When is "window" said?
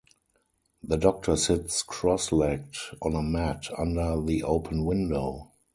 4.83-5.51